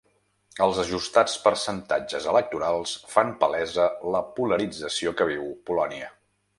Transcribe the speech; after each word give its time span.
Els 0.65 0.79
ajustats 0.83 1.35
percentatges 1.43 2.27
electorals 2.33 2.95
fan 3.13 3.31
palesa 3.45 3.87
la 4.17 4.25
polarització 4.41 5.19
que 5.21 5.33
viu 5.35 5.51
Polònia. 5.71 6.15